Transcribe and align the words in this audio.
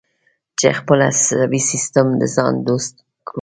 چې 0.59 0.67
خپل 0.79 0.99
عصبي 1.09 1.61
سیستم 1.71 2.07
د 2.21 2.23
ځان 2.35 2.53
دوست 2.67 2.93
کړو. 3.05 3.29